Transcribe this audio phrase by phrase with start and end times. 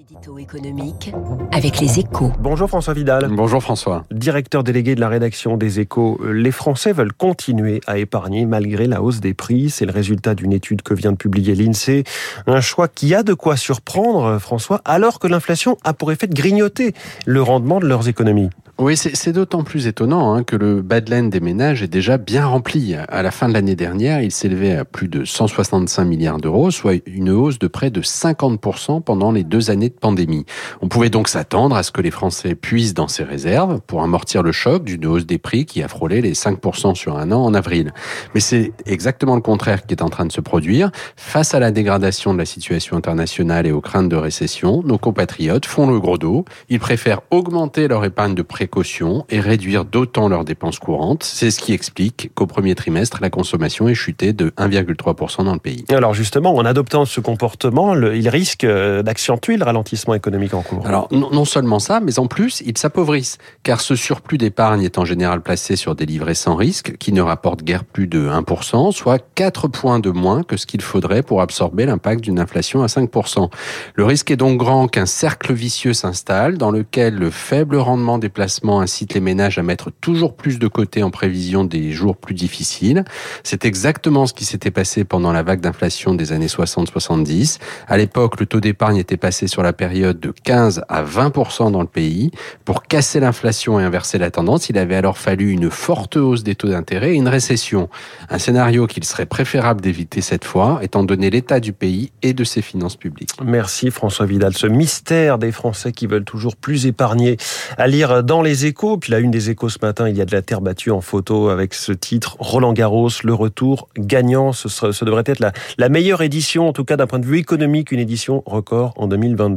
[0.00, 1.12] L'édito économique
[1.52, 2.32] avec les échos.
[2.38, 3.28] Bonjour François Vidal.
[3.30, 4.04] Bonjour François.
[4.10, 6.18] Directeur délégué de la rédaction des échos.
[6.24, 9.68] Les Français veulent continuer à épargner malgré la hausse des prix.
[9.68, 12.04] C'est le résultat d'une étude que vient de publier l'INSEE.
[12.46, 16.34] Un choix qui a de quoi surprendre, François, alors que l'inflation a pour effet de
[16.34, 16.94] grignoter
[17.26, 18.48] le rendement de leurs économies.
[18.80, 22.94] Oui, c'est d'autant plus étonnant hein, que le badland des ménages est déjà bien rempli.
[22.94, 27.02] À la fin de l'année dernière, il s'élevait à plus de 165 milliards d'euros, soit
[27.04, 30.46] une hausse de près de 50% pendant les deux années de pandémie.
[30.80, 34.42] On pouvait donc s'attendre à ce que les Français puissent dans ces réserves pour amortir
[34.42, 37.54] le choc d'une hausse des prix qui a frôlé les 5% sur un an en
[37.54, 37.92] avril.
[38.34, 40.90] Mais c'est exactement le contraire qui est en train de se produire.
[41.16, 45.66] Face à la dégradation de la situation internationale et aux craintes de récession, nos compatriotes
[45.66, 46.44] font le gros dos.
[46.68, 51.24] Ils préfèrent augmenter leur épargne de précaution et réduire d'autant leurs dépenses courantes.
[51.24, 55.58] C'est ce qui explique qu'au premier trimestre, la consommation est chutée de 1,3% dans le
[55.58, 55.84] pays.
[55.90, 59.79] Alors justement, en adoptant ce comportement, il risque euh, d'accentuer le ralentissement
[60.14, 60.86] économique en cours.
[60.86, 65.04] Alors non seulement ça, mais en plus, ils s'appauvrissent, car ce surplus d'épargne est en
[65.04, 69.22] général placé sur des livrets sans risque, qui ne rapportent guère plus de 1%, soit
[69.34, 73.50] 4 points de moins que ce qu'il faudrait pour absorber l'impact d'une inflation à 5%.
[73.94, 78.28] Le risque est donc grand qu'un cercle vicieux s'installe, dans lequel le faible rendement des
[78.28, 82.34] placements incite les ménages à mettre toujours plus de côté en prévision des jours plus
[82.34, 83.04] difficiles.
[83.42, 87.58] C'est exactement ce qui s'était passé pendant la vague d'inflation des années 60-70.
[87.88, 91.80] À l'époque, le taux d'épargne était passé sur la période de 15 à 20% dans
[91.80, 92.30] le pays.
[92.64, 96.54] Pour casser l'inflation et inverser la tendance, il avait alors fallu une forte hausse des
[96.54, 97.88] taux d'intérêt et une récession.
[98.28, 102.44] Un scénario qu'il serait préférable d'éviter cette fois, étant donné l'état du pays et de
[102.44, 103.30] ses finances publiques.
[103.44, 104.54] Merci François Vidal.
[104.54, 107.36] Ce mystère des Français qui veulent toujours plus épargner
[107.78, 108.96] à lire dans les échos.
[108.96, 111.00] Puis la une des échos ce matin, il y a de la terre battue en
[111.00, 114.52] photo avec ce titre Roland Garros, le retour gagnant.
[114.52, 117.92] Ce, devrait être la, la meilleure édition, en tout cas d'un point de vue économique,
[117.92, 119.06] une édition record en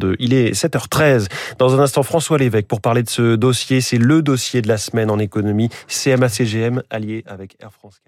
[0.04, 0.16] 2022.
[0.20, 1.28] Il est 7h13.
[1.58, 3.82] Dans un instant, François Lévesque pour parler de ce dossier.
[3.82, 5.70] C'est le dossier de la semaine en économie.
[5.88, 8.02] CMA-CGM allié avec Air France.